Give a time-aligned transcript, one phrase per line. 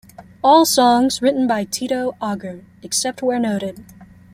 [0.43, 3.85] All songs written by Tito Auger, except where noted.